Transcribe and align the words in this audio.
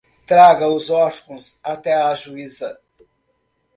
Traga 0.25 0.67
os 0.67 0.89
órfãos 0.89 1.59
até 1.63 1.93
a 1.93 2.15
juíza 2.15 2.75